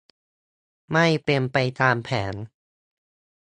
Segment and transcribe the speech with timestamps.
[0.91, 2.35] ไม่เป็นไปตามแผน